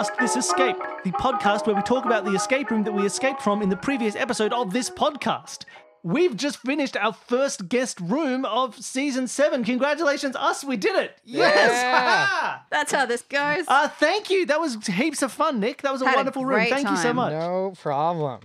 [0.00, 2.92] Welcome to Podcast This Escape, the podcast where we talk about the escape room that
[2.92, 5.64] we escaped from in the previous episode of this podcast.
[6.02, 9.62] We've just finished our first guest room of season seven.
[9.62, 11.18] Congratulations, us, we did it.
[11.22, 11.70] Yes.
[11.70, 12.60] Yeah.
[12.70, 13.66] That's how this goes.
[13.68, 14.46] Uh, thank you.
[14.46, 15.82] That was heaps of fun, Nick.
[15.82, 16.54] That was a Had a wonderful room.
[16.60, 17.16] great Thank you so time.
[17.16, 17.32] much.
[17.32, 18.40] No problem.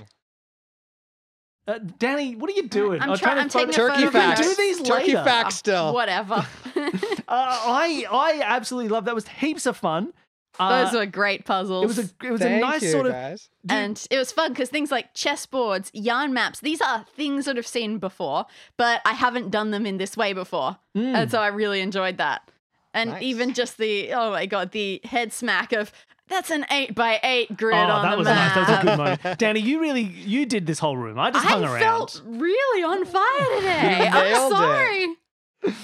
[1.67, 3.01] Uh, Danny, what are you doing?
[3.01, 4.41] I'm I'm try- trying I'm to taking photo- a Turkey photo We can facts.
[4.41, 5.23] do these Turkey later.
[5.23, 5.93] facts still.
[5.93, 6.45] Whatever.
[7.27, 9.15] Uh, I I absolutely love that.
[9.15, 10.13] Was heaps of fun.
[10.59, 11.83] Uh, Those were great puzzles.
[11.83, 13.49] it was a it was a nice you, sort of guys.
[13.69, 17.67] and it was fun because things like chessboards, yarn maps, these are things that I've
[17.67, 18.45] seen before,
[18.77, 20.77] but I haven't done them in this way before.
[20.95, 21.13] Mm.
[21.15, 22.49] And so I really enjoyed that.
[22.93, 23.23] And Nice.
[23.23, 25.91] even just the, oh my God, the head smack of
[26.27, 28.55] that's an eight by eight grid Oh, on that the was nice.
[28.55, 29.37] That was a good moment.
[29.39, 31.19] Danny, you really you did this whole room.
[31.19, 31.71] I just hung around.
[31.71, 31.81] I around.
[31.81, 34.07] felt really on fire today.
[34.07, 34.55] I'm nailed it.
[34.55, 35.75] sorry.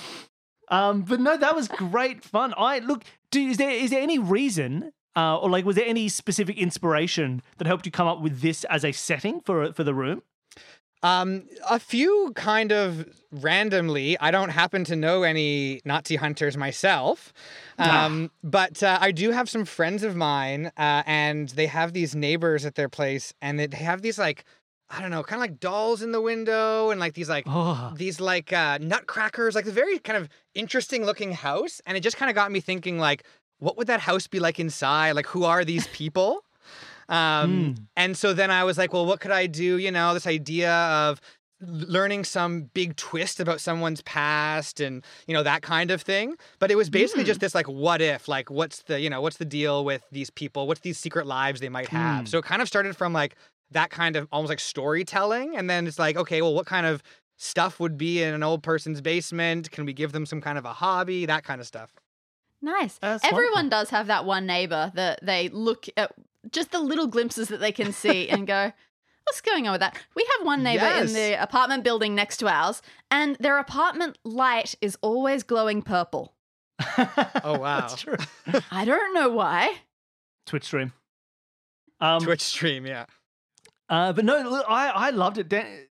[0.70, 2.54] Um, but no, that was great fun.
[2.58, 3.04] I look.
[3.32, 7.42] Do, is there is there any reason, uh, or like, was there any specific inspiration
[7.58, 10.22] that helped you come up with this as a setting for for the room?
[11.04, 14.20] Um, a few kind of randomly.
[14.20, 17.34] I don't happen to know any Nazi hunters myself,
[17.80, 22.16] um, but uh, I do have some friends of mine, uh, and they have these
[22.16, 24.45] neighbors at their place, and they have these like,
[24.92, 27.94] I don't know, kind of like dolls in the window, and like these like Oh,
[27.95, 32.17] these like uh, nutcrackers, like a very kind of interesting looking house, and it just
[32.17, 33.23] kind of got me thinking like,
[33.59, 35.11] what would that house be like inside?
[35.14, 36.44] Like, who are these people?
[37.09, 39.78] Um, And so then I was like, well, what could I do?
[39.78, 41.20] You know, this idea of
[41.64, 46.72] learning some big twist about someone's past and you know that kind of thing but
[46.72, 49.45] it was basically just this like what if like what's the you know what's the
[49.45, 52.28] deal with these people what's these secret lives they might have Mm.
[52.28, 53.36] so it kind of started from like
[53.72, 57.02] that kind of almost like storytelling and then it's like okay well what kind of
[57.37, 60.65] stuff would be in an old person's basement can we give them some kind of
[60.65, 61.93] a hobby that kind of stuff
[62.64, 62.99] Nice.
[62.99, 63.70] That's Everyone wonderful.
[63.71, 66.11] does have that one neighbor that they look at
[66.52, 68.71] just the little glimpses that they can see and go,
[69.23, 69.98] What's going on with that?
[70.15, 71.08] We have one neighbor Yes.
[71.10, 76.36] in the apartment building next to ours, and their apartment light is always glowing purple.
[77.43, 77.80] Oh, wow.
[77.80, 78.17] That's true.
[78.70, 79.73] I don't know why.
[80.45, 80.93] Twitch stream.
[81.99, 83.05] Um, twitch stream yeah
[83.92, 85.48] Uh, but no, look, I I loved it.
[85.50, 85.88] Dan-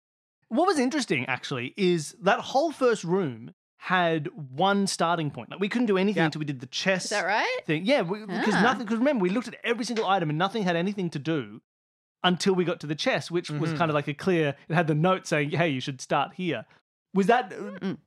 [0.49, 5.51] What was interesting actually is that whole first room had one starting point.
[5.51, 7.61] Like we couldn't do anything until we did the chess Is that right?
[7.67, 7.85] thing.
[7.87, 8.63] Yeah, because Ah.
[8.63, 8.85] nothing.
[8.87, 11.61] Because remember, we looked at every single item and nothing had anything to do
[12.23, 13.79] until we got to the chess, which was Mhm.
[13.79, 14.57] kind of like a clear.
[14.69, 16.65] It had the note saying, "Hey, you should start here."
[17.15, 17.51] Was that?
[17.51, 17.99] Mm.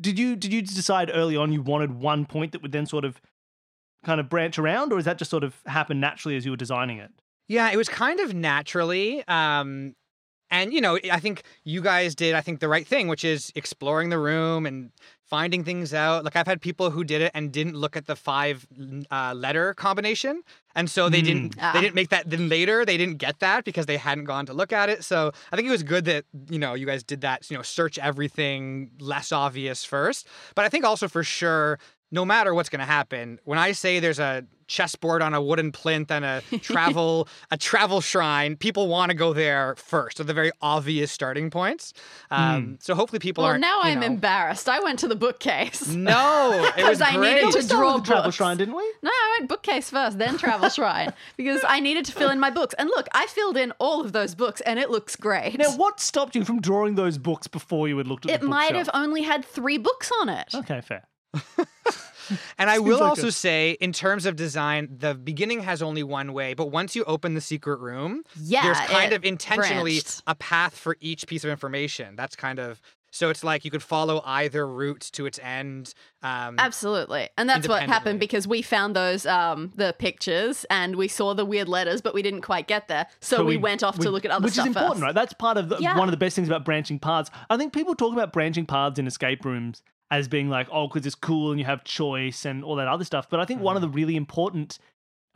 [0.00, 3.04] Did you did you decide early on you wanted one point that would then sort
[3.04, 3.20] of
[4.04, 6.56] kind of branch around, or is that just sort of happen naturally as you were
[6.56, 7.10] designing it?
[7.48, 9.26] Yeah, it was kind of naturally.
[9.28, 9.94] Um,
[10.50, 13.50] and, you know, I think you guys did, I think, the right thing, which is
[13.56, 14.92] exploring the room and
[15.24, 16.22] finding things out.
[16.24, 18.66] Like, I've had people who did it and didn't look at the five
[19.10, 20.42] uh, letter combination.
[20.76, 21.72] And so they didn't Ah.
[21.72, 24.52] they didn't make that then later they didn't get that because they hadn't gone to
[24.52, 25.02] look at it.
[25.02, 27.62] So I think it was good that, you know, you guys did that, you know,
[27.62, 30.28] search everything less obvious first.
[30.54, 31.78] But I think also for sure
[32.14, 35.70] no matter what's going to happen, when I say there's a chessboard on a wooden
[35.72, 40.16] plinth and a travel a travel shrine, people want to go there first.
[40.16, 41.92] They're the very obvious starting points.
[42.30, 43.60] Um, So hopefully people Well, aren't.
[43.60, 44.66] now you I'm know- embarrassed.
[44.68, 45.88] I went to the bookcase.
[45.94, 48.86] No, because I needed to draw with the travel shrine, didn't we?
[49.02, 52.50] No, I went bookcase first, then travel shrine because I needed to fill in my
[52.50, 52.74] books.
[52.78, 55.58] And look, I filled in all of those books, and it looks great.
[55.58, 58.46] Now, what stopped you from drawing those books before you had looked at it the
[58.48, 60.54] might have only had three books on it.
[60.54, 61.02] Okay, fair.
[62.58, 65.82] And I Seems will like also a- say, in terms of design, the beginning has
[65.82, 69.92] only one way, but once you open the secret room, Yeah, there's kind of intentionally
[70.00, 70.22] branched.
[70.26, 72.16] a path for each piece of information.
[72.16, 72.80] That's kind of
[73.10, 75.94] so it's like you could follow either route to its end.
[76.24, 77.28] Um, Absolutely.
[77.38, 81.44] And that's what happened because we found those um the pictures and we saw the
[81.44, 83.06] weird letters, but we didn't quite get there.
[83.20, 85.02] So But we, went off we- to look at other which stuff is important, first.
[85.04, 85.14] right?
[85.14, 85.96] That's part of the, Yeah.
[85.96, 87.30] one of the best things about branching paths.
[87.48, 91.06] I think people talk about branching paths in escape rooms as being like, oh, because
[91.06, 93.28] it's cool and you have choice and all that other stuff.
[93.30, 93.96] But I think one of the Mm-hmm.
[93.96, 94.78] really important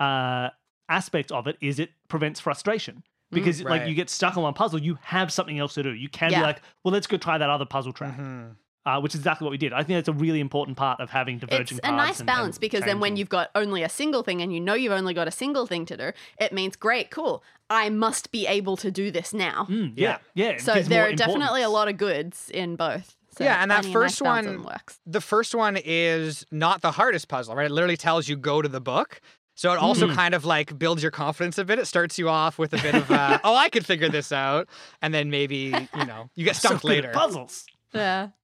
[0.00, 0.50] uh,
[0.88, 3.02] aspects of it is it prevents frustration.
[3.30, 3.88] Because like Right.
[3.88, 5.92] you get stuck on one puzzle, you have something else to do.
[5.92, 6.38] You can Mm, Yeah.
[6.38, 8.56] be like, well, let's go try that other puzzle track, mhm.
[8.86, 9.74] uh, which is exactly what we did.
[9.74, 12.56] I think that's a really important part of having diverging It's a nice and- balance
[12.56, 15.12] and because then when you've got only a single thing and you know you've only
[15.12, 17.44] got a single thing to do, it means great, cool.
[17.68, 19.66] I must be able to do this now.
[19.68, 20.50] Mm, yeah, yeah.
[20.50, 23.14] it So there are definitely a lot of goods in both.
[23.38, 24.99] So Yeah, and that finding a nice first one works.
[25.06, 27.67] The first one is not the hardest puzzle, right?
[27.67, 29.20] It literally tells you go to the book.
[29.55, 30.14] So it also Mhm.
[30.14, 31.79] kind of like builds your confidence a bit.
[31.79, 34.69] It starts you off with a bit of, uh, oh, I could figure this out.
[35.02, 37.12] And then maybe, you know, you get stumped good at later.
[37.12, 37.64] puzzles.
[37.93, 38.29] Yeah.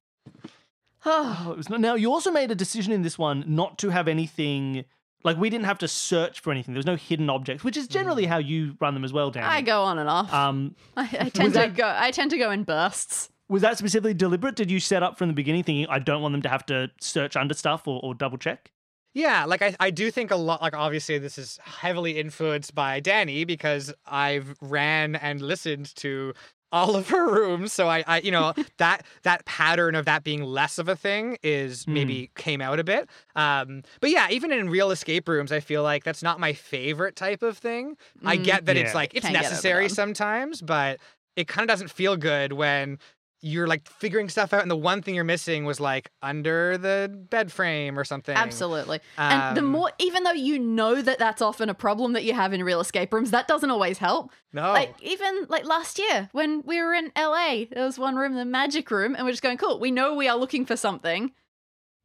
[1.07, 3.89] Oh, it was not, now you also made a decision in this one not to
[3.91, 4.85] have anything
[5.23, 6.73] Like we didn't have to search for anything.
[6.73, 9.45] There was no hidden objects, which is generally how you run them as well, Danny.
[9.47, 10.31] I go on and off.
[10.33, 11.91] Um, I, I tend to that- go.
[11.95, 13.29] I tend to go in bursts.
[13.49, 14.55] Was that specifically deliberate?
[14.55, 16.89] Did you set up from the beginning thinking I don't want them to have to
[16.99, 18.71] search under stuff or, or double check?
[19.13, 22.99] Yeah, like I, I do think a lot like obviously this is heavily influenced by
[22.99, 26.33] Danny because I've ran and listened to
[26.71, 27.71] all of her rooms.
[27.71, 31.37] So I, I you know, that that pattern of that being less of a thing
[31.43, 33.07] is maybe came out a bit.
[33.37, 37.15] Um but yeah, even in real escape rooms, I feel like that's not my favorite
[37.15, 37.95] type of thing.
[38.25, 38.43] I Mm.
[38.43, 38.81] get that Yeah.
[38.81, 40.99] it's like it's Can't necessary sometimes, but
[41.37, 42.97] it kind of doesn't feel good when
[43.47, 47.07] you're like figuring stuff out and the one thing you're missing was like under the
[47.29, 48.35] bed frame or something.
[48.35, 48.99] Absolutely.
[49.19, 52.33] and the Um, more, even though you know that that's often a problem that you
[52.33, 54.31] have in real escape rooms, that doesn't always help.
[54.51, 54.73] No.
[54.73, 58.45] Like even like last year when we were in LA, there was one room, the
[58.45, 59.79] magic room, and we're just going, cool.
[59.79, 61.31] We know we are looking for something.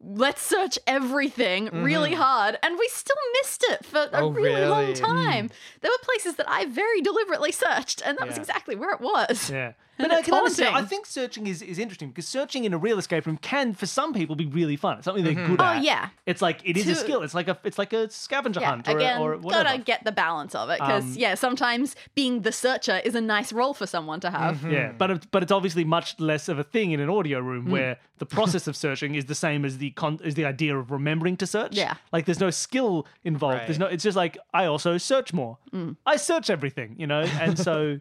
[0.02, 2.16] Let's search everything really Mhm.
[2.16, 4.94] hard, and we still missed it for a Oh, really, long really?
[4.94, 5.50] time.
[5.82, 9.50] There were places that I very deliberately searched, and that was exactly where it was.
[9.50, 9.72] Yeah.
[10.02, 10.74] And But I can understand.
[10.76, 13.86] I think searching is, is interesting because searching in a real escape room can, for
[13.86, 14.96] some people, be really fun.
[14.98, 15.46] It's something they're Mhm.
[15.46, 15.82] good Oh at.
[15.82, 17.22] yeah, It's like it is a skill.
[17.22, 18.70] It's like a it's like a scavenger yeah.
[18.70, 19.64] hunt or, Again, or whatever.
[19.64, 23.20] gotta get the balance of it because Um, yeah, sometimes being the searcher is a
[23.20, 24.58] nice role for someone to have.
[24.58, 24.72] Mhm.
[24.72, 27.64] Yeah, but it- but it's obviously much less of a thing in an audio room
[27.66, 27.70] Hmm.
[27.72, 30.90] where the process of searching is the same as the con- is the idea of
[30.90, 31.76] remembering to search.
[31.76, 31.94] Yeah.
[32.12, 33.62] like there's no skill involved.
[33.66, 33.86] There's no.
[33.86, 35.58] It's just like I also search more.
[35.72, 35.96] Mm.
[36.06, 37.98] I search everything, you know, and so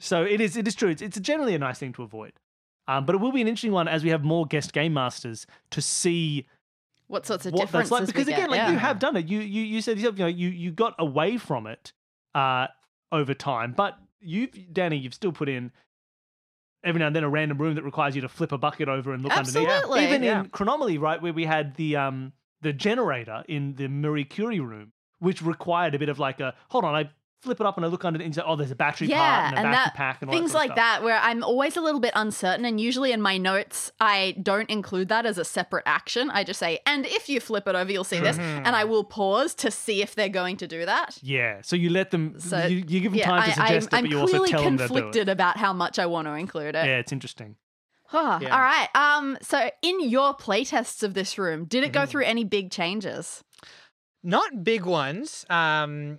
[0.00, 0.56] so it is.
[0.56, 0.88] It is true.
[0.88, 2.32] It's it's generally a nice thing to avoid.
[2.88, 5.46] Um, but it will be an interesting one as we have more guest game masters
[5.70, 6.46] to see
[7.06, 8.06] What sorts of what differences that's like.
[8.08, 8.72] Because again, get, like yeah.
[8.72, 9.28] you have done it.
[9.28, 11.92] You you you said you know, you you got away from it
[12.34, 12.66] uh,
[13.12, 15.70] over time, but you've Danny, you've still put in
[16.82, 19.12] every now and then a random room that requires you to flip a bucket over
[19.12, 19.68] and look underneath.
[19.68, 20.04] Absolutely.
[20.04, 20.40] Even Yeah.
[20.40, 22.32] in Chronomaly, right, where we had the um
[22.62, 26.84] the generator in the Marie Curie room, which required a bit of like a hold
[26.84, 27.10] on, I
[27.42, 29.16] flip it up and I look under it and say, oh, there's a battery part
[29.18, 30.76] Yeah, and a and battery that- pack and all things that like stuff.
[30.76, 34.68] that where i'm always a little bit uncertain and usually in my notes i don't
[34.68, 37.90] include that as a separate action i just say and if you flip it over
[37.90, 41.18] you'll see this and i will pause to see if they're going to do that
[41.22, 42.38] Yeah, so you let them.
[42.38, 44.20] So, you, you give them yeah time to I, suggest I'm, it, but you I'm
[44.22, 44.88] also clearly tell them to do it.
[44.88, 47.56] conflicted about how much i want to include it Yeah, it's interesting.
[48.12, 48.54] Ah, Yeah.
[48.54, 52.08] all right um so in your playtests of this room did it go Mhm.
[52.08, 53.42] through any big changes
[54.22, 55.46] Not big ones.
[55.48, 56.18] Um,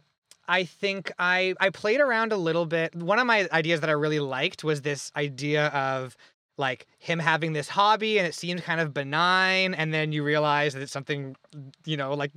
[0.59, 2.93] I think I I played around a little bit.
[2.95, 6.15] One of my ideas that I really liked was this idea of
[6.57, 10.73] like him having this hobby and it seemed kind of benign and then you realize
[10.73, 11.35] that it's something
[11.85, 12.31] you know like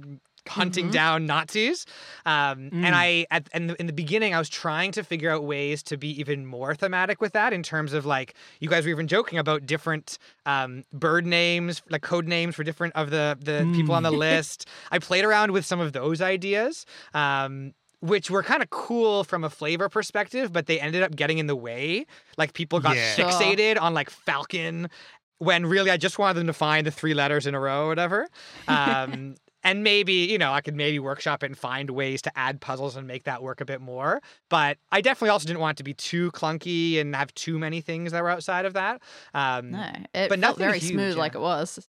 [0.47, 0.93] hunting Mhm.
[0.93, 1.87] down Nazis.
[2.27, 2.85] Um, Mm.
[2.85, 5.83] And I, at, in, the, in the beginning, I was trying to figure out ways
[5.85, 9.09] to be even more thematic with that in terms of like, you guys were even
[9.09, 13.95] joking about different um, bird names, like code names for different of the, the people
[13.95, 14.19] on the Mm.
[14.29, 14.69] list.
[14.93, 16.85] I played around with some of those ideas.
[17.15, 17.73] Um,
[18.05, 21.47] which were kind of cool from a flavor perspective, but they ended up getting in
[21.47, 22.05] the way.
[22.37, 23.15] Like people got Yeah.
[23.17, 24.91] Fixated on like Falcon,
[25.39, 27.89] when really I just wanted them to find the three letters in a row or
[27.89, 28.29] whatever.
[28.69, 32.61] Um, and maybe, you know, I could maybe workshop it and find ways to add
[32.61, 34.21] puzzles and make that work a bit more.
[34.51, 37.81] But I definitely also didn't want it to be too clunky and have too many
[37.81, 39.01] things that were outside of that.
[39.33, 41.19] Um, no it but felt very huge, smooth yeah.
[41.21, 41.87] like it was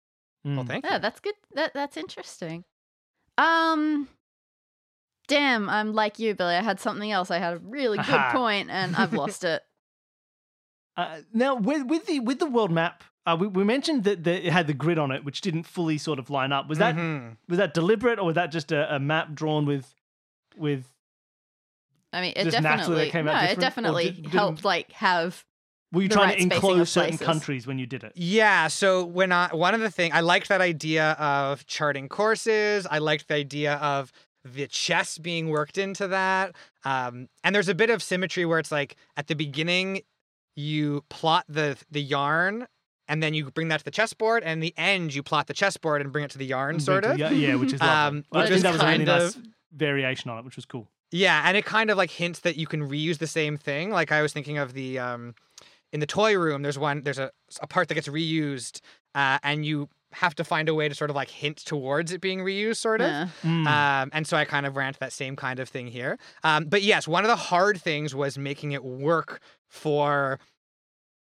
[0.45, 0.67] Well, Mm.
[0.67, 0.99] thank Yeah, you.
[1.01, 1.35] that's good.
[1.55, 2.65] That that's interesting.
[3.39, 4.09] Um
[5.31, 6.55] Damn, I'm like you, Billy.
[6.55, 7.31] I had something else.
[7.31, 9.63] I had a really good point and I've lost it.
[10.97, 14.47] Uh, now, with with the with the world map, uh, we, we mentioned that the,
[14.47, 16.69] it had the grid on it, which didn't fully sort of line up.
[16.69, 17.37] Was that Mhm.
[17.49, 19.95] was that deliberate, or was that just a, a map drawn with
[20.57, 20.85] with?
[22.13, 25.45] I mean, it Just definitely that came out no, it definitely did- helped like have
[25.93, 27.25] Were you trying right to spacing enclose certain places.
[27.27, 28.13] countries when you did it?
[28.17, 32.85] Yeah, so when I one of the things I liked that idea of charting courses.
[32.91, 34.13] I liked the idea of
[34.45, 36.55] the chess being worked into that.
[36.85, 40.03] Um, and there's a bit of symmetry where it's like at the beginning
[40.57, 42.67] you plot the the yarn
[43.09, 45.55] and then you bring that to the chessboard and in the end you plot the
[45.55, 47.19] chessboard and bring it to the yarn sort of.
[47.19, 48.19] Yeah, yeah, which is lovely.
[48.19, 49.43] Um, I which think is that was a really nice of-
[49.73, 50.89] variation on it, which was cool.
[51.13, 53.91] Yeah, and it kind of like hints that you can reuse the same thing.
[53.91, 55.35] Like I was thinking of the um
[55.93, 57.31] in the toy room, there's one there's a,
[57.61, 58.81] a part that gets reused,
[59.15, 62.21] uh, and you have to find a way to sort of like hint towards it
[62.21, 63.09] being reused, sort of.
[63.11, 63.67] uh, Mm.
[63.67, 66.19] Um, and so I kind of ran to that same kind of thing here.
[66.43, 70.39] Um, but yes, one of the hard things was making it work for.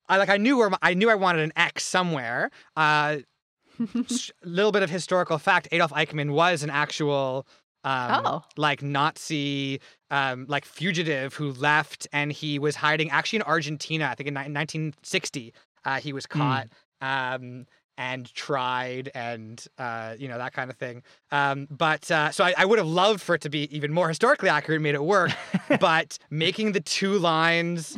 [0.09, 2.51] I like I knew where my, I knew I wanted an X somewhere.
[2.75, 3.17] Uh,
[3.79, 4.05] a
[4.43, 7.47] little bit of historical fact: Adolf Eichmann was an actual.
[7.85, 8.43] Um, Oh.
[8.55, 14.05] like Nazi, um, like fugitive who left, and he was hiding actually in Argentina.
[14.05, 16.67] I think in ni- 1960, uh, he was caught.
[17.01, 17.65] Um,
[17.97, 21.03] and tried and uh, you know that kind of thing.
[21.31, 24.07] Um, but uh, so I, I would have loved for it to be even more
[24.07, 25.31] historically accurate, and made it work.
[25.79, 27.95] but making the two lines,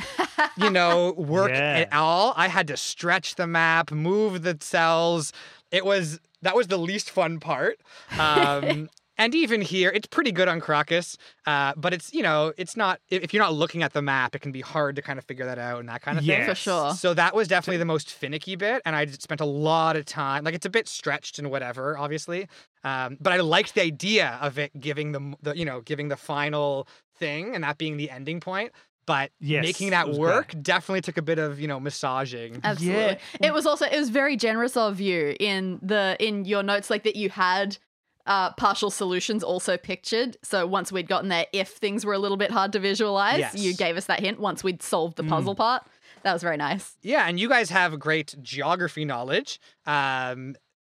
[0.58, 1.86] you know, work Yeah.
[1.90, 5.32] at all, I had to stretch the map, move the cells.
[5.72, 7.80] It was that was the least fun part.
[8.20, 12.76] Um, and even here, it's pretty good on Caracas, uh, but it's you know it's
[12.76, 15.18] not if if you're not looking at the map, it can be hard to kind
[15.20, 16.40] of figure that out and that kind of thing.
[16.40, 16.50] Yes.
[16.50, 16.92] For sure.
[16.94, 20.44] So that was definitely the most finicky bit, and I spent a lot of time.
[20.44, 22.48] Like it's a bit stretched and whatever, obviously,
[22.84, 26.18] um, but I liked the idea of it giving the, the you know giving the
[26.18, 28.72] final thing and that being the ending point.
[29.08, 30.64] But Yes, making that work great.
[30.64, 32.60] definitely took a bit of you know massaging.
[32.64, 33.02] Absolutely.
[33.02, 33.18] Yeah.
[33.40, 37.04] It was also it was very generous of you in the in your notes like
[37.04, 37.78] that you had
[38.26, 40.38] uh, partial solutions also pictured.
[40.44, 43.56] So once we'd gotten there, if things were a little bit hard to visualize, Yes.
[43.56, 44.40] you gave us that hint.
[44.40, 45.84] Once we'd solved the puzzle part,
[46.24, 46.96] that was very nice.
[47.04, 49.60] Yeah, and you guys have great geography knowledge.
[49.86, 50.56] Um,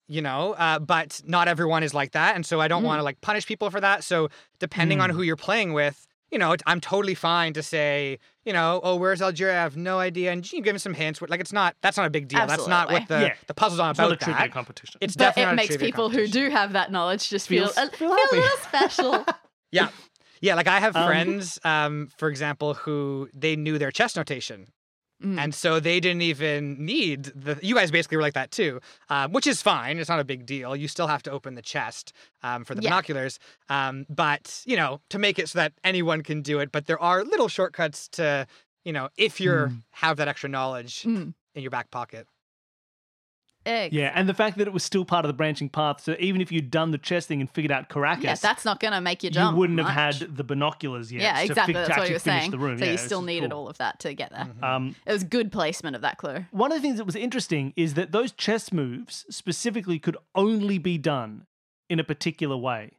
[0.08, 2.88] you know, uh, but not everyone is like that, and so I don't Mm.
[2.88, 4.04] want to like punish people for that.
[4.04, 4.30] So
[4.60, 5.14] depending on Mm.
[5.14, 6.06] who you're playing with,
[6.36, 9.54] you know, I'm totally fine to say, you know, oh, where's Algeria?
[9.58, 11.22] I have no idea, and you give him some hints.
[11.22, 12.46] Like it's not that's not a big deal.
[12.46, 13.28] That's not what the Absolutely.
[13.28, 13.36] Yeah.
[13.48, 14.20] the puzzle's on It's not a about.
[14.20, 14.52] trivia that.
[14.52, 14.98] competition.
[15.00, 17.48] It's But definitely it not a makes trivia people who do have that knowledge just
[17.48, 19.26] feel, Feels- a, feel feel a little special.
[19.72, 19.88] Yeah.
[20.42, 24.68] Yeah, like I have Um, friends, um, for example, who they knew their chess notation.
[25.24, 25.38] Mm.
[25.40, 27.58] And so they didn't even need the.
[27.62, 29.98] You guys basically were like that too, um, which is fine.
[29.98, 30.76] It's not a big deal.
[30.76, 32.12] You still have to open the chest
[32.44, 32.90] um, for the Yeah.
[32.90, 33.40] binoculars.
[33.70, 36.72] Um, but, you know, to make it so that anyone can do it.
[36.72, 38.46] But there are little shortcuts to,
[38.84, 39.84] you know, if you Mm.
[39.92, 41.34] have that extra knowledge Mm.
[41.56, 42.28] in your back pocket.
[43.66, 43.94] Egg.
[43.94, 46.42] Yeah, and the fact that it was still part of the branching path, so even
[46.42, 49.02] if you'd done the chess thing and figured out Caracas, Yeah, that's not going to
[49.02, 49.54] make you jump.
[49.54, 51.22] you wouldn't have had the binoculars yet.
[51.22, 51.74] Yeah, to exactly.
[51.74, 52.52] fi- to That's what you were saying.
[52.52, 52.78] The room.
[52.78, 53.60] So yeah, you still needed cool.
[53.62, 54.46] all of that to get there.
[54.46, 54.64] Mhm.
[54.64, 56.46] Um, It was good placement of that clue.
[56.52, 60.78] one of the things that was interesting is that those chess moves specifically could only
[60.78, 61.46] be done
[61.90, 62.92] in a particular way,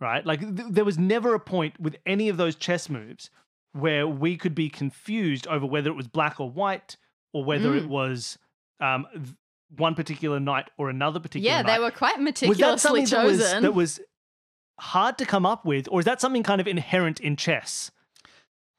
[0.00, 0.24] right?
[0.24, 3.30] Like th- there was never a point with any of those chess moves
[3.72, 6.96] where we could be confused over whether it was black or white
[7.32, 7.88] or whether it Mm.
[7.88, 8.38] was
[8.80, 9.26] um, th-
[9.76, 11.74] one particular night or another particular Yeah, knight.
[11.76, 13.62] they were quite was meticulously that something that was, chosen.
[13.62, 14.00] that was
[14.78, 17.90] hard to come up with, or is that something kind of inherent in chess?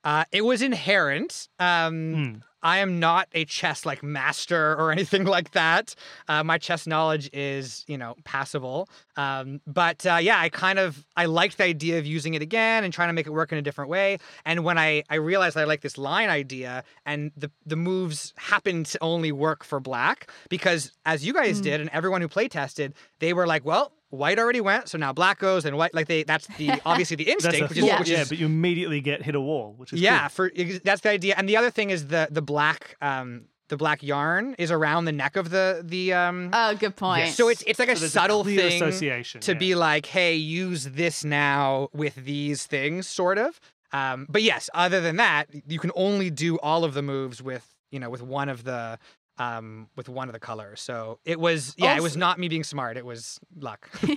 [0.04, 1.48] Uh, it was inherent.
[1.60, 2.36] Um, Hmm.
[2.64, 5.96] I am not a chess like master or anything like that.
[6.28, 8.88] Uh, my chess knowledge is, you know, passable.
[9.18, 12.84] Um, but uh, yeah, I kind of I liked the idea of using it again
[12.84, 14.18] and trying to make it work in a different way.
[14.46, 18.84] And when I I realized I like this line idea and the the moves happen
[18.86, 21.64] to only work for black because as you guys Mm.
[21.64, 23.92] did and everyone who play tested, they were like, well.
[24.12, 26.24] White already went, so now black goes, and white like they.
[26.24, 29.24] That's the obviously the instinct, a which is thought, which yeah, but you immediately get
[29.24, 30.50] hit a wall, which is yeah, cool.
[30.50, 30.52] for
[30.84, 31.34] that's the idea.
[31.38, 35.12] And the other thing is the the black um the black yarn is around the
[35.12, 36.52] neck of the the um.
[36.54, 37.26] oh, good point.
[37.26, 37.36] Yes.
[37.38, 39.58] so it's it's like a So there's subtle clear thing association to yeah.
[39.58, 43.60] be like, hey, use this now with these things, sort of.
[43.94, 47.74] Um, but yes, other than that, you can only do all of the moves with
[47.92, 49.00] you know with one of the
[49.42, 50.82] um with one of the colors.
[50.82, 52.98] So it was yeah, it was not me being smart.
[52.98, 53.90] It was luck.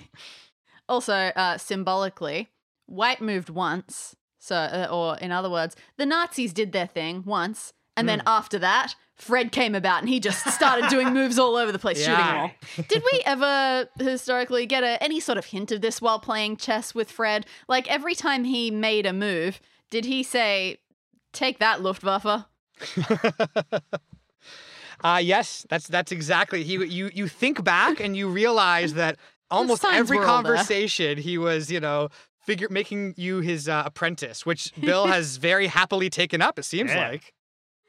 [0.86, 2.50] Also, uh, symbolically,
[2.84, 4.14] white moved once.
[4.38, 8.58] So, uh, or in other words, the Nazis did their thing once, and then after
[8.58, 12.16] that, Fred came about and he just started doing moves all over the place, shooting
[12.16, 12.50] them all.
[12.88, 16.94] Did we ever historically get a, any sort of hint of this while playing chess
[16.94, 17.46] with Fred?
[17.68, 20.78] Like every time he made a move, did he say,
[21.32, 22.44] "Take that, Luftwaffe"?
[25.02, 26.62] Uh yes, that's that's exactly.
[26.64, 29.16] He you you think back and you realize that
[29.50, 32.08] almost every were all conversation he was, you know,
[32.40, 36.58] figure making you his uh, apprentice, which Bill has very happily taken up.
[36.58, 37.08] It seems Yeah.
[37.08, 37.32] like.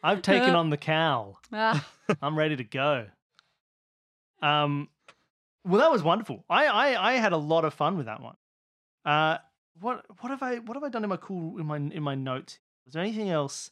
[0.03, 1.39] I've taken on the cowl.
[1.51, 1.83] Ah,
[2.21, 3.07] I'm ready to go.
[4.41, 4.89] Um,
[5.65, 6.43] well, that was wonderful.
[6.49, 8.35] I, I I had a lot of fun with that one.
[9.03, 9.37] Uh,
[9.79, 12.13] what what have I what have I done in my cool in my in my
[12.15, 12.59] notes?
[12.85, 13.71] Was there anything else?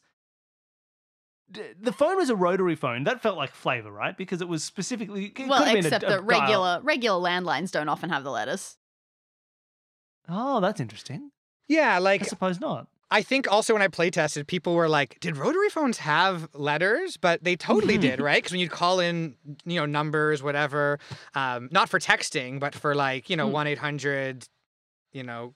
[1.54, 3.04] D- The phone was a rotary phone.
[3.04, 4.16] That felt like flavor, right?
[4.16, 5.26] Because it was specifically.
[5.26, 8.10] It well, could have been a- except a that dial- regular regular landlines don't often
[8.10, 8.76] have the letters.
[10.28, 11.30] Oh, that's interesting.
[11.68, 12.88] Yeah, like I suppose not.
[13.10, 17.16] I think also when I play tested, people were like, "Did rotary phones have letters?"
[17.16, 18.36] But they totally did, right?
[18.38, 20.98] Because when you'd call in, you know, numbers, whatever,
[21.34, 23.52] um, not for texting, but for like, you know, Hmm.
[23.52, 24.46] one eight hundred,
[25.12, 25.54] you know,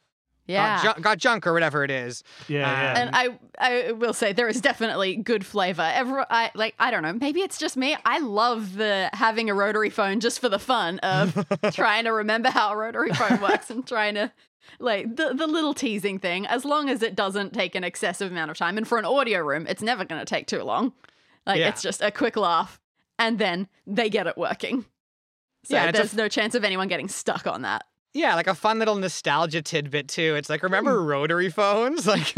[0.48, 0.82] Yeah.
[0.82, 2.24] got, ju- got junk or whatever it is.
[2.48, 3.00] Yeah, Uh, yeah.
[3.00, 3.38] and I,
[3.88, 5.82] I will say there is definitely good flavor.
[5.94, 7.96] Every, I like, I don't know, maybe it's just me.
[8.04, 12.48] I love the having a rotary phone just for the fun of trying to remember
[12.50, 14.32] how a rotary phone works and trying to
[14.80, 16.46] like the the little teasing thing.
[16.46, 19.40] As long as it doesn't take an excessive amount of time, and for an audio
[19.40, 20.92] room, it's never going to take too long.
[21.46, 21.68] Like Yeah.
[21.68, 22.78] it's just a quick laugh,
[23.18, 24.84] and then they get it working.
[25.64, 27.84] So Yeah, it's a there's no chance of anyone getting stuck on that.
[28.14, 30.34] Yeah, like a fun little nostalgia tidbit too.
[30.34, 32.36] It's like remember rotary phones, like,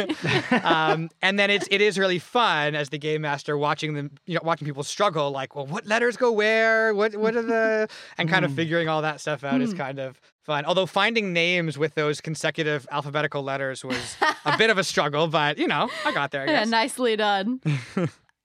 [0.65, 4.35] um, and then it's it is really fun as the game master watching them, you
[4.35, 5.31] know, watching people struggle.
[5.31, 6.93] Like, well, what letters go where?
[6.95, 10.21] What what are the and kind of figuring all that stuff out is kind of
[10.43, 10.65] fun.
[10.65, 15.57] Although finding names with those consecutive alphabetical letters was a bit of a struggle, but
[15.57, 16.43] you know, I got there.
[16.43, 17.61] I Yeah, nicely done.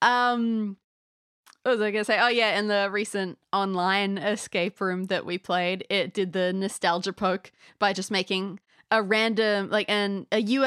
[0.02, 0.78] um,
[1.72, 2.20] was I gonna say?
[2.20, 7.14] Oh yeah, in the recent online escape room that we played, it did the nostalgia
[7.14, 8.60] poke by just making
[8.92, 10.64] a random like an a U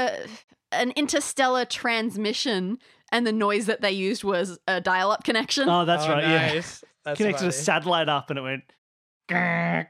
[0.72, 2.78] an interstellar transmission,
[3.12, 5.68] and the noise that they used was a dial-up connection.
[5.68, 6.22] Oh, that's Oh, right.
[6.22, 6.62] Yeah.
[7.04, 8.64] That's Connected a satellite up and it went.
[9.30, 9.86] And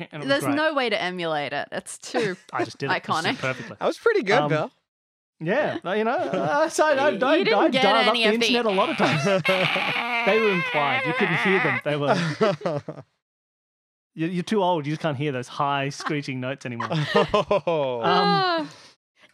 [0.00, 0.54] it was There's great.
[0.54, 1.68] no way to emulate it.
[1.72, 2.36] It's too.
[2.52, 2.94] I just did it.
[2.96, 3.38] It was iconic.
[3.38, 3.76] perfectly.
[3.78, 4.70] That was pretty good, Um, Bill.
[5.38, 8.24] Yeah, you know, uh, so I, I, You I, didn't I get dialed up any
[8.24, 9.24] the of the- internet a lot of times.
[10.26, 11.02] they were implied.
[11.06, 11.80] You couldn't hear them.
[11.84, 13.04] They were.
[14.14, 14.86] You're, you're too old.
[14.86, 16.88] You just can't hear those high screeching notes anymore.
[17.14, 18.00] oh.
[18.02, 18.66] Um, Ah.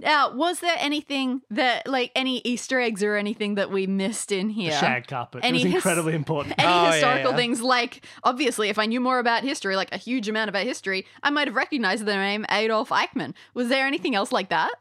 [0.01, 4.49] now, was there anything that, like, any Easter eggs or anything that we missed in
[4.51, 4.73] here?
[4.73, 5.45] The shag carpet.
[5.45, 6.57] Any it was his- incredibly important.
[6.59, 7.37] Any Oh, yeah, historical yeah.
[7.37, 11.07] things, like obviously, if I knew more about history, like a huge amount about history,
[11.23, 13.35] I might have recognized the name Adolf Eichmann.
[13.55, 14.73] Was there anything else like that?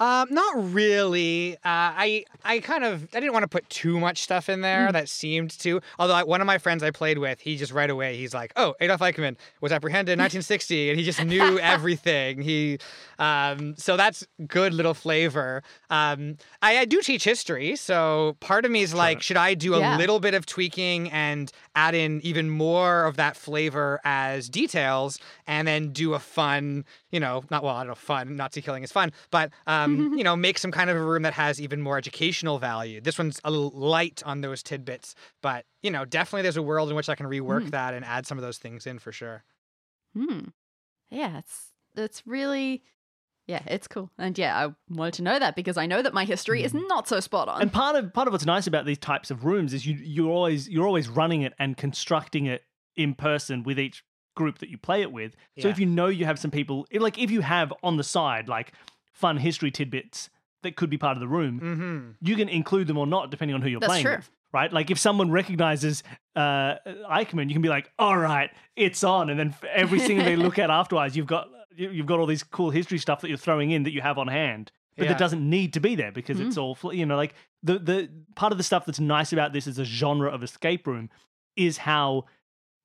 [0.00, 1.54] Um, not really.
[1.56, 4.92] Uh, I I kind of I didn't want to put too much stuff in there
[4.92, 5.80] that seemed to.
[5.98, 8.52] Although I, one of my friends I played with, he just right away he's like,
[8.56, 12.40] "Oh, Adolf Eichmann was apprehended in 1960," and he just knew everything.
[12.42, 12.78] He,
[13.18, 15.62] um, so that's good little flavor.
[15.90, 19.74] Um, I, I do teach history, so part of me is like, should I do
[19.74, 19.96] a Yeah.
[19.96, 25.66] little bit of tweaking and add in even more of that flavor as details, and
[25.66, 28.36] then do a fun, you know, not well, I don't know, fun.
[28.36, 31.22] Nazi killing is fun, but um, Um, you know, make some kind of a room
[31.22, 33.00] that has even more educational value.
[33.00, 36.96] This one's a light on those tidbits, but you know, definitely there's a world in
[36.96, 37.70] which I can rework hmm.
[37.70, 39.44] that and add some of those things in for sure.
[40.16, 40.48] Hmm.
[41.10, 42.82] Yeah, it's it's really,
[43.46, 44.10] yeah, it's cool.
[44.18, 46.86] And yeah, I wanted to know that because I know that my history is mm-hmm.
[46.86, 47.62] not so spot on.
[47.62, 50.30] And part of part of what's nice about these types of rooms is you you're
[50.30, 52.62] always you're always running it and constructing it
[52.96, 54.02] in person with each
[54.34, 55.34] group that you play it with.
[55.58, 58.48] So if you know you have some people like if you have on the side
[58.48, 58.72] like
[59.18, 60.30] fun history tidbits
[60.62, 62.10] that could be part of the room, Mm-hmm.
[62.28, 64.16] you can include them or not depending on who you're That's playing true.
[64.16, 64.30] with.
[64.52, 64.72] Right?
[64.72, 66.02] Like if someone recognizes
[66.34, 66.76] uh
[67.10, 70.58] Eichmann, you can be like, "All right, it's on." And then every single they look
[70.58, 73.70] at afterwards, you've got you- you've got all these cool history stuff that you're throwing
[73.72, 74.72] in that you have on hand.
[74.96, 75.12] But Yeah.
[75.12, 78.52] that doesn't need to be there because it's all you know like the the part
[78.52, 81.10] of the stuff that's nice about this as a genre of escape room
[81.54, 82.24] is how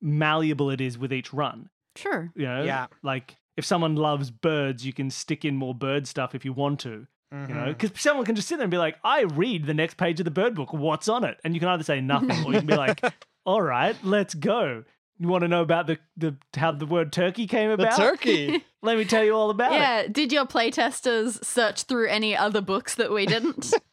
[0.00, 1.70] malleable it is with each run.
[1.96, 2.30] Sure.
[2.36, 2.86] You know, Yeah.
[3.02, 6.80] like if someone loves birds, you can stick in more bird stuff if you want
[6.80, 6.90] to.
[6.90, 7.54] You Mm-hmm.
[7.54, 10.20] know, because someone can just sit there and be like, "I read the next page
[10.20, 10.72] of the bird book.
[10.72, 13.02] What's on it?" And you can either say nothing, or you can be like,
[13.44, 14.84] "All right, let's go."
[15.18, 17.96] You want to know about the, the how the word turkey came The about?
[17.96, 18.62] turkey.
[18.82, 19.76] Let me tell you all about it.
[19.76, 20.06] Yeah.
[20.08, 23.72] Did your playtesters search through any other books that we didn't?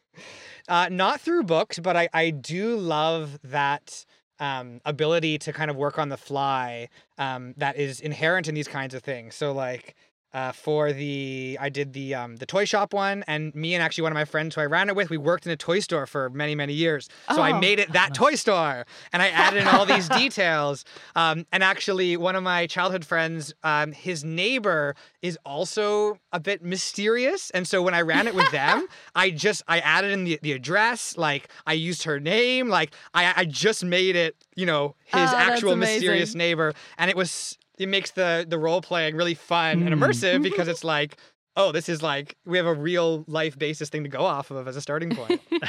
[0.67, 4.05] Uh, not through books, but I, I do love that
[4.41, 8.67] um, ability to kind of work on the fly um, that is inherent in these
[8.67, 9.35] kinds of things.
[9.35, 9.95] So like
[10.33, 14.03] uh, for the I did the um, the toy shop one, and me and actually
[14.03, 16.05] one of my friends who I ran it with, we worked in a toy store
[16.05, 17.09] for many many years.
[17.31, 17.59] So I Oh.
[17.59, 20.85] made it that toy store, and I added in all these details.
[21.15, 26.63] Um, and actually, one of my childhood friends, um, his neighbor is also a bit
[26.63, 30.39] mysterious, and so when I ran it with them, I just I added in the,
[30.41, 34.95] the address, like I used her name, like I I just made it, you know,
[35.05, 39.33] his Oh, actual mysterious neighbor, and it was it makes the the role playing really
[39.33, 39.99] fun and Mm.
[39.99, 41.17] immersive because it's like.
[41.57, 44.69] Oh, this is like we have a real life basis thing to go off of
[44.69, 45.41] as a starting point.
[45.51, 45.67] yeah,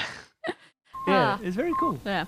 [1.09, 1.41] Ah.
[1.43, 1.99] it's very cool.
[2.07, 2.25] yeah.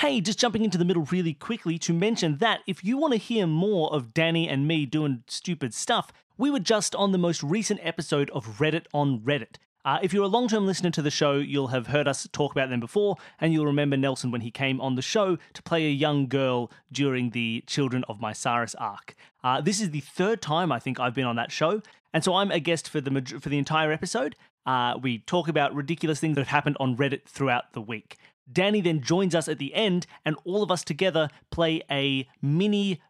[0.00, 3.18] Hey, just jumping into the middle really quickly to mention that if you want to
[3.18, 7.42] hear more of Danny and me doing stupid stuff, we were just on the most
[7.42, 9.56] recent episode of Reddit on Reddit.
[9.84, 12.50] Uh, if you're a long term listener to the show, you'll have heard us talk
[12.50, 15.84] about them before, and you'll remember Nelson when he came on the show to play
[15.84, 19.14] a young girl during the Children of Mysaris arc.
[19.44, 21.82] Uh, this is the third time I think I've been on that show,
[22.14, 24.34] and so I'm a guest for the for the entire episode.
[24.64, 28.16] Uh, we talk about ridiculous things that have happened on Reddit throughout the week.
[28.52, 33.00] Danny then joins us at the end, and all of us together play a mini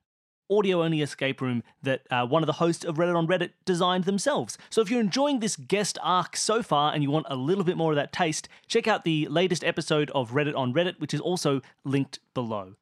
[0.50, 4.04] audio only escape room that uh, one of the hosts of Reddit on Reddit designed
[4.04, 4.58] themselves.
[4.68, 7.76] So if you're enjoying this guest arc so far and you want a little bit
[7.76, 11.20] more of that taste, check out the latest episode of Reddit on Reddit, which is
[11.20, 12.74] also linked below.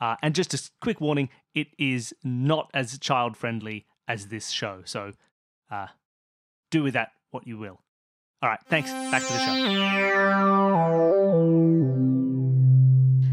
[0.00, 4.82] Uh, and just a quick warning: it is not as child friendly as this show.
[4.84, 5.12] So,
[5.70, 5.86] uh,
[6.72, 7.80] do with that what you will.
[8.42, 8.90] All right, thanks.
[8.90, 10.72] Back to the show.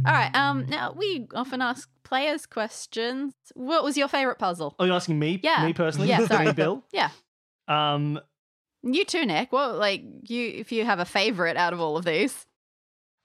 [0.05, 0.33] All right.
[0.33, 0.65] Um.
[0.67, 3.33] Now we often ask players questions.
[3.53, 4.75] What was your favorite puzzle?
[4.79, 5.39] Are you asking me?
[5.43, 5.65] Yeah.
[5.65, 6.07] Me personally?
[6.09, 6.53] Yeah, sorry.
[6.53, 6.83] Bill.
[6.91, 7.09] Yeah.
[7.67, 8.19] Um,
[8.83, 9.51] You too, Nick.
[9.51, 12.45] Well, like you, if you have a favorite out of all of these.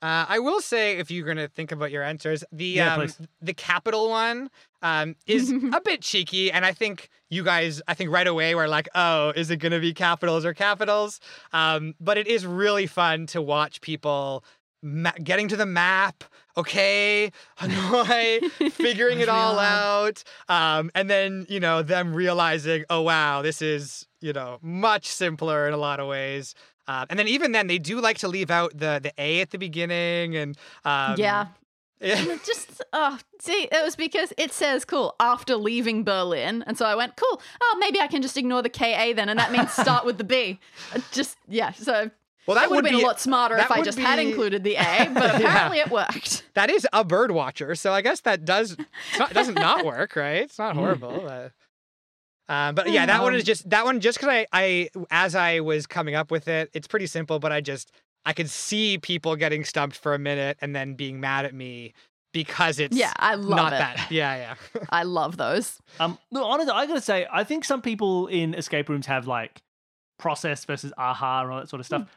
[0.05, 3.09] Uh, I will say, if you're gonna think about your answers, the Yeah, um,
[3.41, 4.51] the capital one
[4.83, 8.69] um, is a bit cheeky, and I think you guys, I think right away we're
[8.69, 11.21] like, oh, is it gonna be capitals or capitals?
[11.55, 14.45] Um, but it is really fun to watch people
[14.83, 16.23] ma- getting to the map.
[16.55, 23.41] Okay, Hanoi, figuring it all out, um, and then you know them realizing, oh wow,
[23.41, 26.55] this is you know much simpler in a lot of ways.
[26.87, 29.51] Uh, and then even then, they do like to leave out the the A at
[29.51, 31.47] the beginning, and um, yeah.
[32.01, 32.37] yeah.
[32.45, 36.95] Just oh, see, it was because it says cool after leaving Berlin, and so I
[36.95, 37.41] went cool.
[37.63, 40.25] Oh, maybe I can just ignore the Ka then, and that means start with the
[40.25, 40.61] B.
[41.13, 41.73] Just yeah.
[41.73, 42.11] So
[42.47, 44.65] Well, that that would have been be a lot smarter if I just had included
[44.65, 46.45] the A, but apparently it worked.
[46.55, 48.77] that is a bird watcher, so I guess that does
[49.19, 50.43] not, it doesn't not work, right?
[50.43, 51.51] It's not horrible.
[52.49, 55.35] Uh, but yeah, that one is Um, just that one just because I I as
[55.35, 57.91] I was coming up with it, it's pretty simple, but I just
[58.27, 61.95] I could see people getting stumped for a minute and then being mad at me
[62.33, 63.79] because it's Yeah, I love not it.
[63.79, 64.11] that.
[64.11, 64.83] Yeah, yeah.
[64.91, 65.79] I love those.
[66.01, 69.63] Um, look, honestly, I gotta say, I think some people in escape rooms have like
[70.19, 72.09] process versus aha and all that sort of stuff.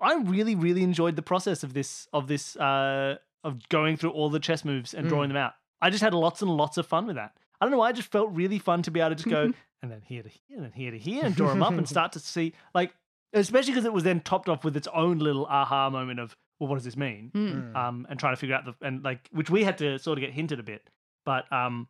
[0.00, 4.30] I really, really enjoyed the process of this of this uh of going through all
[4.30, 5.10] the chess moves and Mm.
[5.10, 5.52] drawing them out.
[5.80, 7.36] I just had lots and lots of fun with that.
[7.60, 9.52] I don't know why, I just felt really fun to be able to just go
[9.82, 11.88] and then here to here and then here to here and draw them up and
[11.96, 12.94] start to see like
[13.32, 16.68] especially because it was then topped off with its own little aha moment of well,
[16.68, 17.30] what does this mean?
[17.34, 17.74] Mm.
[17.74, 20.22] um, and trying to figure out the and like which we had to sort of
[20.22, 20.82] get hinted a bit,
[21.24, 21.88] but um,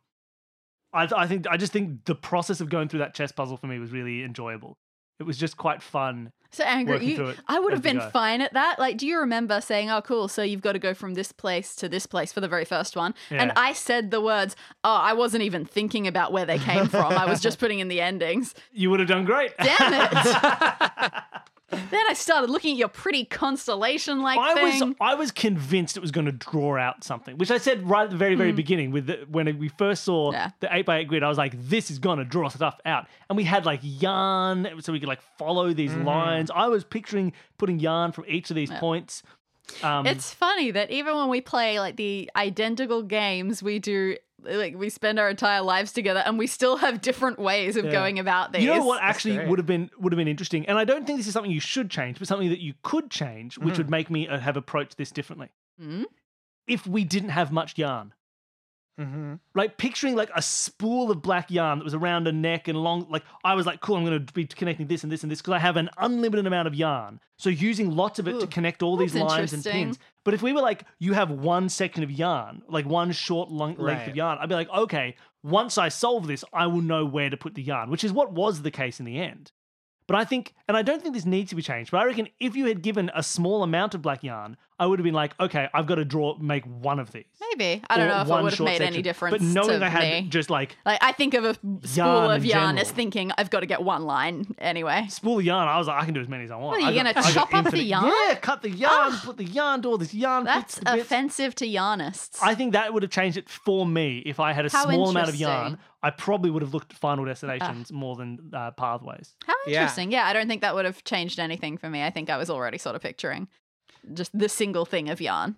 [0.93, 3.67] I I think I just think the process of going through that chess puzzle for
[3.67, 4.77] me was really enjoyable.
[5.19, 6.31] It was just quite fun.
[6.53, 7.05] So angry.
[7.05, 8.09] You, I would have been go.
[8.09, 8.77] fine at that.
[8.77, 10.27] Like, do you remember saying, "Oh, cool"?
[10.27, 12.95] So you've got to go from this place to this place for the very first
[12.95, 14.55] one, and I said the words.
[14.83, 17.13] Oh, I wasn't even thinking about where they came from.
[17.13, 18.53] I was just putting in the endings.
[18.73, 19.51] You would have done great.
[19.57, 21.13] Damn it!
[21.71, 24.89] then I started looking at your pretty constellation-like I thing.
[24.89, 28.03] was I was convinced it was going to draw out something, which I said right
[28.03, 30.35] at the very very beginning with the, when we first saw Hmm.
[30.35, 30.49] Yeah.
[30.59, 31.23] the eight by eight grid.
[31.23, 34.67] I was like, this is going to draw stuff out, and we had like yarn,
[34.81, 36.51] so we could like follow these lines.
[36.53, 39.23] I was picturing putting yarn from each of these points.
[39.83, 44.75] Um, It's funny that even when we play like the identical games, we do like
[44.75, 47.91] we spend our entire lives together, and we still have different ways of Yeah.
[47.91, 48.63] going about these.
[48.63, 51.19] You know what actually would have been would have been interesting, and I don't think
[51.19, 54.09] this is something you should change, but something that you could change, which would make
[54.09, 55.49] me uh, have approached this differently.
[55.79, 56.03] Hmm?
[56.67, 58.13] If we didn't have much yarn,
[58.97, 62.77] hmm like picturing like a spool of black yarn that was around a neck and
[62.77, 65.31] long, like I was like, cool, I'm going to be connecting this and this and
[65.31, 67.19] this because I have an unlimited amount of yarn.
[67.37, 69.99] So using lots of it to connect all these lines and pins.
[70.23, 73.75] But if we were like, you have one section of yarn, like one short long
[73.75, 77.29] length of yarn, I'd be like, okay, once I solve this, I will know where
[77.29, 79.51] to put the yarn, which is what was the case in the end.
[80.07, 82.27] But I think, and I don't think this needs to be changed, but I reckon
[82.39, 85.39] if you had given a small amount of black yarn, I would have been like,
[85.39, 87.25] okay, I've got to draw, make one of these.
[87.39, 89.03] Maybe I don't Or know if it one would have short made any section.
[89.03, 89.31] difference.
[89.37, 90.27] But knowing to I had me.
[90.29, 93.49] just like Like I think of a spool Yarn of in yarn as thinking I've
[93.51, 95.05] got to get one line anyway.
[95.09, 96.71] spool of yarn, I was like, I can do as many as I want.
[96.71, 98.11] What, are you I gonna chop up the yarn?
[98.27, 99.21] Yeah, cut the yarn, Ah.
[99.23, 100.45] put the yarn, do all this yarn.
[100.45, 101.01] That's bits.
[101.03, 102.39] offensive to yarnists.
[102.41, 105.09] I think that would have changed it for me if I had a How small
[105.11, 105.77] amount of yarn.
[106.03, 109.35] I probably would have looked at Final Destinations more than uh, Pathways.
[109.45, 109.81] How Yeah.
[109.81, 110.11] interesting.
[110.11, 110.25] Yeah.
[110.25, 112.01] I don't think that would have changed anything for me.
[112.03, 113.47] I think I was already sort of picturing
[114.13, 115.55] just the single thing of yarn.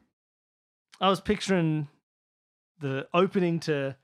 [1.02, 1.88] I was picturing
[2.80, 3.96] the opening to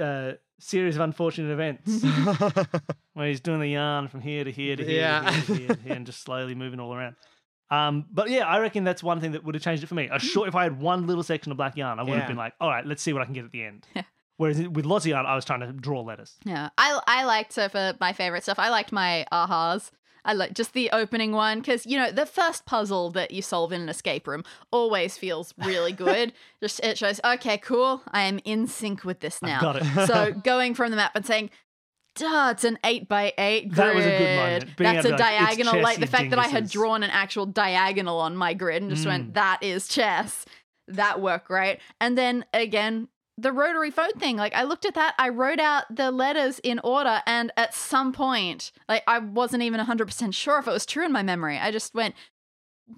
[0.00, 2.02] uh, series of unfortunate events
[3.14, 5.20] where he's doing the yarn from here to here to here, Yeah.
[5.20, 7.16] to here, to here, to here and just slowly moving all around.
[7.70, 10.08] Um, but yeah, I reckon that's one thing that would have changed it for me.
[10.12, 12.18] A short, if I had one little section of black yarn, I would Yeah.
[12.20, 13.86] have been like, all right, let's see what I can get at the end.
[13.96, 14.02] Yeah.
[14.36, 16.34] Whereas with lots of yarn, I was trying to draw letters.
[16.44, 16.70] Yeah.
[16.76, 18.58] I I liked so for my favorite stuff.
[18.58, 19.90] I liked my ahas.
[20.24, 23.72] I like just the opening one because you know the first puzzle that you solve
[23.72, 26.32] in an escape room always feels really good.
[26.62, 28.02] just it shows okay, cool.
[28.10, 29.60] I am in sync with this now.
[29.60, 30.06] got it.
[30.06, 31.50] so going from the map and saying,
[32.16, 33.76] duh, it's an eight by eight grid.
[33.76, 34.76] That was a good moment.
[34.76, 35.82] Being That's a able to be like, diagonal.
[35.82, 39.04] like the fact that I had drawn an actual diagonal on my grid and just
[39.04, 39.08] Mm.
[39.08, 40.44] went, that is chess.
[40.88, 41.78] That worked great.
[42.00, 44.36] And then again, the rotary phone thing.
[44.36, 48.12] Like I looked at that, I wrote out the letters in order, and at some
[48.12, 51.58] point, like I wasn't even 100% sure if it was true in my memory.
[51.58, 52.14] I just went,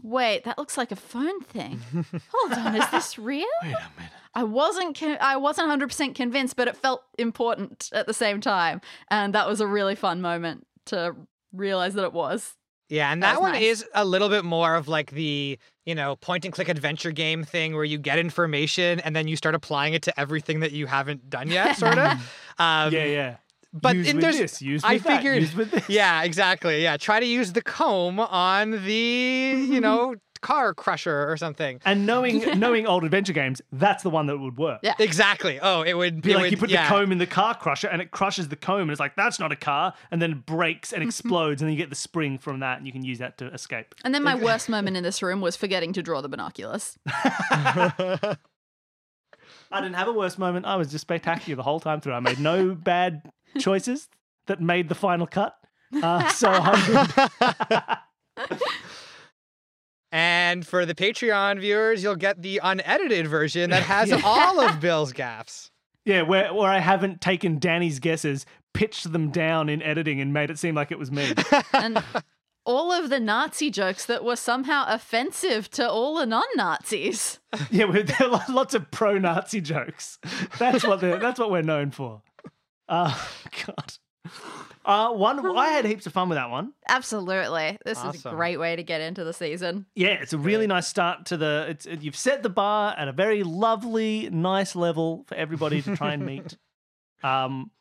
[0.02, 1.80] wait, that looks like a phone thing.
[2.32, 3.46] Hold on, is this real?
[3.62, 4.12] Wait a minute.
[4.34, 8.82] I wasn't con- I wasn't 100% convinced, but it felt important at the same time.
[9.10, 11.16] And that was a really fun moment to
[11.52, 12.54] realize that it was.
[12.90, 13.62] Yeah, and That that, one nice.
[13.62, 17.44] is a little bit more of like the, you know, point and click adventure game
[17.44, 20.86] thing where you get information and then you start applying it to everything that you
[20.86, 22.12] haven't done yet, sort of.
[22.58, 23.36] Um, yeah, yeah.
[23.72, 25.88] But use in with there's, this, use I with that, figured- use with this.
[25.88, 26.82] yeah, exactly.
[26.82, 31.80] Yeah, try to use the comb on the, you know, car crusher or something.
[31.84, 34.80] And knowing knowing old adventure games, that's the one that would work.
[34.82, 34.94] Yeah.
[34.98, 35.58] Exactly.
[35.60, 36.88] Oh, it would Be it like would, you put yeah.
[36.88, 39.38] the comb in the car crusher and it crushes the comb and it's like that's
[39.38, 42.38] not a car and then it breaks and explodes and then you get the spring
[42.38, 43.94] from that and you can use that to escape.
[44.04, 46.98] And then my worst moment in this room was forgetting to draw the binoculars.
[47.08, 48.36] I
[49.80, 50.66] didn't have a worse moment.
[50.66, 52.12] I was just spectacular the whole time through.
[52.12, 53.22] I made no bad
[53.58, 54.08] choices
[54.46, 55.56] that made the final cut.
[56.02, 57.06] Uh, so I'm
[58.46, 58.48] good.
[60.12, 64.20] And for the Patreon viewers, you'll get the unedited version that has Yeah.
[64.24, 65.70] all of Bill's gaffes.
[66.04, 70.50] yeah, where where I haven't taken Danny's guesses, pitched them down in editing and made
[70.50, 71.32] it seem like it was me.
[71.74, 72.02] And
[72.64, 77.38] all of the Nazi jokes that were somehow offensive to all the non Nazis.
[77.70, 80.18] Yeah, we- there are lots of pro-Nazi jokes.
[80.58, 82.22] That's what they're, that's what we're known for.
[82.88, 83.16] Uh,
[83.66, 83.94] God.
[84.86, 86.72] Uh, one, I had heaps of fun with that one.
[86.88, 87.76] Absolutely.
[87.84, 89.84] This is a great way to get into the season.
[89.96, 91.66] Yeah, it's a really nice start to the.
[91.70, 96.12] It's you've set the bar at a very lovely, nice level for everybody to try
[96.12, 96.56] and meet.
[97.24, 97.72] Um,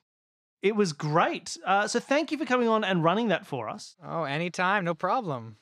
[0.63, 1.55] it was great.
[1.63, 3.95] Uh, so thank you for coming on and running that for us.
[4.03, 5.58] Oh, anytime, no problem.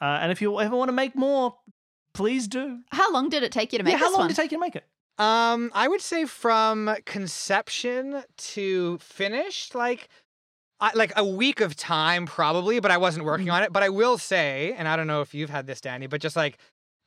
[0.00, 1.54] Uh, and if you ever want to make more,
[2.14, 2.80] please do.
[2.90, 4.26] How long did it take you to make yeah, how long one?
[4.26, 4.84] did it take you to make it?
[5.20, 10.08] Um, I would say from conception to finished, like,
[10.80, 13.70] I, like a week of time probably, but I wasn't working on it.
[13.70, 16.36] But I will say, and I don't know if you've had this, Danny, but just
[16.36, 16.56] like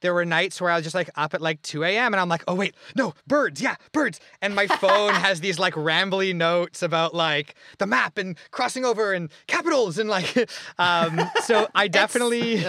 [0.03, 2.13] there were nights where I was just like up at like 2 a.m.
[2.13, 4.19] and I'm like, oh wait, no, birds, yeah, birds.
[4.41, 9.13] And my phone has these like rambly notes about like the map and crossing over
[9.13, 12.63] and capitals and like, um, so I definitely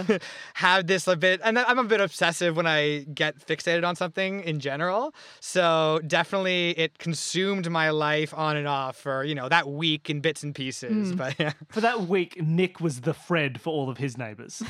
[0.54, 4.40] have this a bit, and I'm a bit obsessive when I get fixated on something
[4.40, 5.12] in general.
[5.40, 10.20] So definitely it consumed my life on and off for, you know, that week in
[10.20, 11.12] bits and pieces.
[11.12, 14.62] But yeah, For that week, Nick was the Fred for all of his neighbors.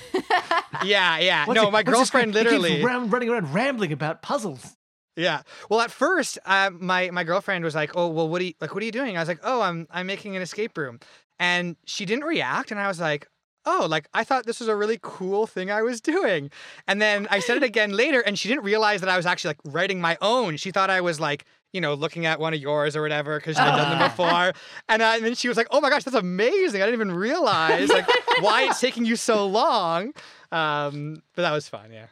[0.84, 1.18] yeah.
[1.18, 1.44] yeah.
[1.46, 2.44] What's No, he- my girlfriend name?
[2.84, 4.76] Ram- running around rambling about puzzles.
[5.16, 5.42] Yeah.
[5.70, 8.74] Well, at first, uh, my my girlfriend was like, "Oh, well, what are you like?
[8.74, 10.98] What are you doing?" I was like, "Oh, I'm I'm making an escape room,"
[11.38, 13.28] and she didn't react, and I was like.
[13.66, 16.50] Oh, like I thought this was a really cool thing I was doing.
[16.86, 19.48] And then I said it again later, and she didn't realize that I was actually
[19.54, 20.58] like writing my own.
[20.58, 23.56] She thought I was like, you know, looking at one of yours or whatever because
[23.56, 24.08] I'd done them Ah.
[24.08, 24.60] before.
[24.90, 26.82] And, uh, and then she was like, "Oh my gosh, that's amazing!
[26.82, 28.06] I didn't even realize like
[28.40, 30.12] why it's taking you so long."
[30.52, 32.08] Um, but that was fun, yeah.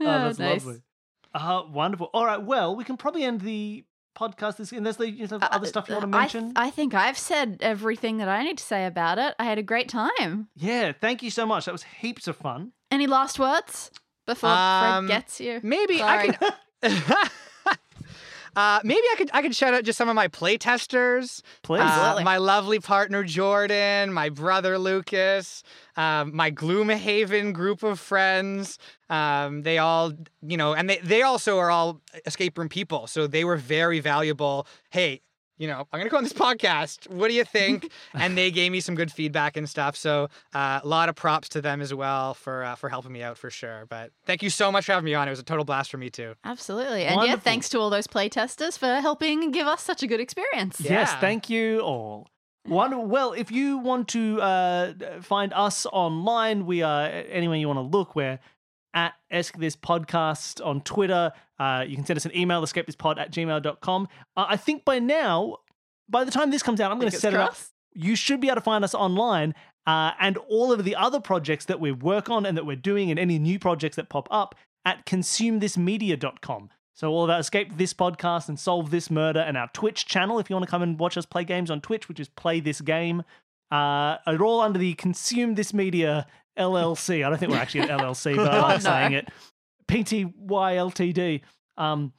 [0.06, 0.64] Oh, Oh, that's nice.
[0.64, 0.82] lovely.
[1.34, 2.10] Uh, wonderful.
[2.14, 2.42] All right.
[2.42, 3.84] Well, we can probably end the
[4.18, 4.56] podcast.
[4.56, 6.52] This, unless there's you know, other stuff you want to Uh, I- mention.
[6.56, 9.34] I, think I've said everything that I need to say about it.
[9.38, 10.48] I had a great time.
[10.56, 10.92] yeah.
[11.00, 11.66] Thank you so much.
[11.66, 12.72] That was heaps of fun.
[12.90, 13.90] Any last words
[14.26, 15.60] before Um, Fred gets you?
[15.62, 16.30] Maybe Sorry.
[16.30, 16.32] I
[16.82, 17.02] can.
[18.56, 21.42] uh, maybe I could I could shout out just some of my playtesters.
[21.62, 21.80] Please.
[21.80, 22.24] Uh, Absolutely.
[22.24, 25.62] my lovely partner Jordan, my brother Lucas,
[25.96, 28.78] um, my Gloomhaven group of friends.
[29.08, 33.06] Um, they all, you know, and they, they also are all escape room people.
[33.06, 34.66] So they were very valuable.
[34.90, 35.22] Hey,
[35.60, 37.06] you know, I'm going to go on this podcast.
[37.10, 37.90] What do you think?
[38.14, 39.94] and they gave me some good feedback and stuff.
[39.94, 43.22] So uh, a lot of props to them as well for uh, for helping me
[43.22, 43.84] out for sure.
[43.90, 45.28] But thank you so much for having me on.
[45.28, 46.34] It was a total blast for me too.
[46.44, 47.04] Absolutely.
[47.04, 50.80] And yeah, thanks to all those playtesters for helping give us such a good experience.
[50.80, 52.30] Yes, thank you all.
[52.64, 57.78] One, well, if you want to uh, find us online, we are anywhere you want
[57.78, 58.16] to look.
[58.16, 58.38] We're
[58.94, 61.32] at Ask This Podcast on Twitter.
[61.58, 64.08] Uh, you can send us an email, escapethispod at gmail.com.
[64.36, 65.58] Uh, I think by now,
[66.08, 67.56] by the time this comes out, I'm going to set it up.
[67.92, 69.54] You should be able to find us online
[69.86, 73.10] uh, and all of the other projects that we work on and that we're doing
[73.10, 76.70] and any new projects that pop up at consumethismedia.com.
[76.94, 80.38] So all of our Escape This podcast and Solve This Murder and our Twitch channel,
[80.38, 82.60] if you want to come and watch us play games on Twitch, which is Play
[82.60, 83.22] This Game,
[83.72, 86.26] uh, are all under the Consume This Media
[86.60, 87.24] LLC.
[87.26, 89.28] I don't think we're actually an LLC, but I Oh, like saying it.
[89.88, 91.40] PTYLTD.
[91.76, 92.12] Um,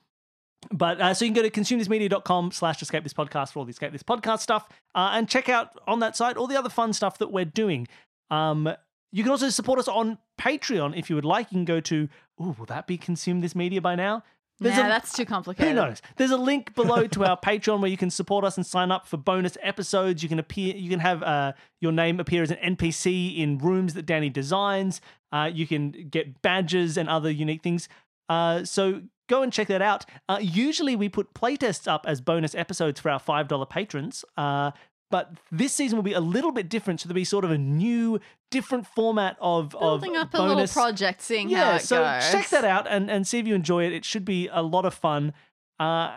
[0.72, 3.72] but uh, so you can go to consumethismedia.com slash escape this podcast for all the
[3.72, 6.94] escape this podcast stuff uh, and check out on that site all the other fun
[6.94, 7.88] stuff that we're doing.
[8.30, 8.72] Um,
[9.12, 11.52] you can also support us on Patreon if you would like.
[11.52, 12.08] You can go to,
[12.40, 14.24] oh, will that be consume this media by now?
[14.70, 15.70] Nah, a- that's too complicated.
[15.70, 16.02] who knows?
[16.18, 19.08] There's a link below to our Patreon where you can support us and sign up
[19.08, 20.22] for bonus episodes.
[20.24, 23.96] You can appear, you can have uh, your name appear as an NPC in rooms
[23.96, 25.02] that Danny designs.
[25.32, 27.90] Uh, you can get badges and other unique things.
[28.30, 30.06] Uh, so go and check that out.
[30.30, 34.24] Uh, usually we put playtests up as bonus episodes for our $5 patrons.
[35.12, 37.02] But this season will be a little bit different.
[37.02, 38.20] So there'll be sort of a new,
[38.50, 42.32] different format of Building of up a little project, seeing how yeah, it so goes.
[42.32, 43.94] check that out and, and see if you enjoy it.
[43.94, 45.34] It should be a lot of fun.
[45.80, 46.16] Uh,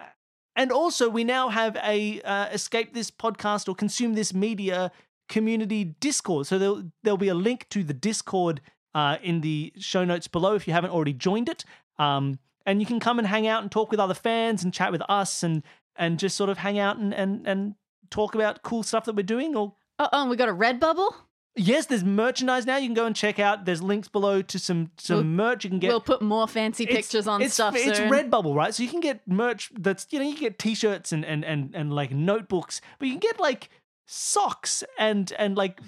[0.56, 4.92] and also, we now have a uh, escape this podcast or consume this media
[5.28, 6.46] community Discord.
[6.46, 8.60] So there'll there'll be a link to the Discord
[8.94, 11.64] uh, in the show notes below if you haven't already joined it.
[11.98, 14.92] Um, and you can come and hang out and talk with other fans and chat
[14.92, 15.62] with us and
[15.96, 17.74] and just sort of hang out and and and
[18.10, 21.12] talk about cool stuff that we're doing or Oh, oh, and we got a Redbubble.
[21.56, 22.78] Yes, there's merchandise now.
[22.78, 23.64] You can go and check out.
[23.64, 25.88] There's links below to some some We'll- merch you can get.
[25.88, 28.10] we'll put more fancy It's- pictures on it's, stuff It's soon.
[28.10, 28.74] Redbubble, right?
[28.74, 31.70] So you can get merch that's you know you can get t-shirts and and and
[31.72, 33.68] and like notebooks, but you can get like
[34.06, 35.80] socks and and like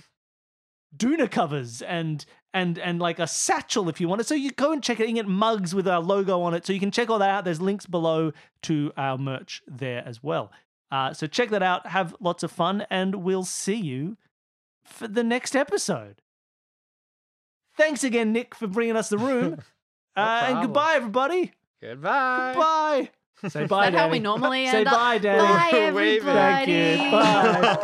[0.96, 2.24] doona covers and
[2.55, 4.26] and and like a satchel if you want it.
[4.26, 5.02] So you go and check it.
[5.09, 6.64] You can get mugs with our logo on it.
[6.64, 7.44] So you can check all that out.
[7.44, 10.50] There's links below to our merch there as well.
[10.90, 11.87] Uh, so check that out.
[11.88, 14.16] Have lots of fun, and we'll see you
[14.85, 16.20] for the next episode.
[17.77, 19.62] Thanks again, Nick, for bringing us the room.
[20.16, 21.53] No uh, and goodbye, everybody.
[21.83, 22.55] Goodbye.
[22.55, 23.11] Bye.
[23.51, 24.94] Say Is bye, that how we normally Say end up?
[24.94, 25.42] bye, Daddy.
[25.42, 26.64] Bye, everybody.
[26.64, 27.11] Thank you.
[27.11, 27.77] Bye.